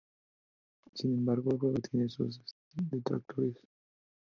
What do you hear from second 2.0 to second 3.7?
sus detractores.